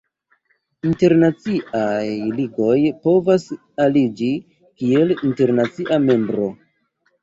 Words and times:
Internaciaj 0.91 2.07
ligoj 2.39 2.79
povas 3.07 3.49
aliĝi 3.87 4.35
kiel 4.83 5.19
internacia 5.33 6.05
membro. 6.13 6.55